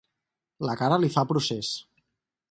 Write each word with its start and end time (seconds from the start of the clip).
La 0.69 0.75
cara 0.79 0.97
li 1.03 1.11
fa 1.15 1.25
procés. 1.33 1.69